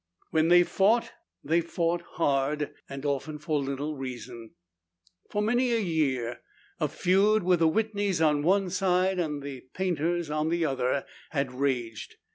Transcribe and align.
When 0.31 0.47
they 0.47 0.63
fought, 0.63 1.11
they 1.43 1.61
fought 1.61 2.01
hard 2.13 2.73
and 2.89 3.05
often 3.05 3.37
for 3.37 3.59
little 3.61 3.95
reason. 3.95 4.55
For 5.29 5.43
many 5.43 5.79
years 5.79 6.37
a 6.79 6.87
feud, 6.87 7.43
with 7.43 7.59
the 7.59 7.67
Whitneys 7.69 8.19
on 8.19 8.41
one 8.41 8.71
side 8.71 9.19
and 9.19 9.43
the 9.43 9.67
Paynters 9.75 10.31
on 10.31 10.49
the 10.49 10.65
other, 10.65 11.05
had 11.29 11.51
raged. 11.53 12.15